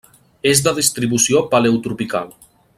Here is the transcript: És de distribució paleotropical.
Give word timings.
És 0.51 0.63
de 0.67 0.73
distribució 0.77 1.45
paleotropical. 1.53 2.37